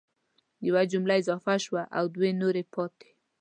[0.67, 3.09] یوه جمله اضافه شوه او دوه نورې پاتي